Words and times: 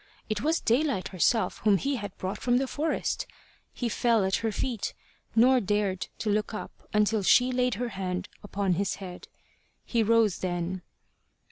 It 0.31 0.41
was 0.41 0.59
Daylight 0.59 1.09
herself 1.09 1.59
whom 1.59 1.77
he 1.77 1.97
had 1.97 2.17
brought 2.17 2.39
from 2.39 2.57
the 2.57 2.65
forest! 2.65 3.27
He 3.71 3.87
fell 3.87 4.25
at 4.25 4.37
her 4.37 4.51
feet, 4.51 4.95
nor 5.35 5.59
dared 5.59 6.07
to 6.17 6.31
look 6.31 6.55
up 6.55 6.87
until 6.91 7.21
she 7.21 7.51
laid 7.51 7.75
her 7.75 7.89
hand 7.89 8.27
upon 8.41 8.73
his 8.73 8.95
head. 8.95 9.27
He 9.85 10.01
rose 10.01 10.39
then. 10.39 10.81